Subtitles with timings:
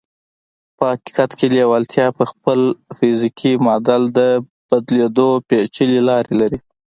[0.77, 2.59] په حقیقت کې لېوالتیا پر خپل
[2.97, 4.19] فزیکي معادل د
[4.69, 6.59] بدلېدو پېچلې لارې لري